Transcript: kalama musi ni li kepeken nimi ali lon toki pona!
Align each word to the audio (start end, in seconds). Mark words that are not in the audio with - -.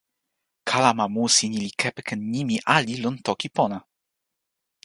kalama 0.69 1.05
musi 1.15 1.43
ni 1.49 1.57
li 1.65 1.71
kepeken 1.81 2.19
nimi 2.33 2.55
ali 2.75 2.93
lon 3.03 3.15
toki 3.25 3.47
pona! 3.55 3.79